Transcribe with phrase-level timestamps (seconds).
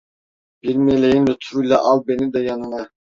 [0.63, 2.89] Bir meleğin lütfuyla al beni de yanına!